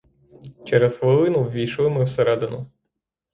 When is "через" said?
0.65-0.97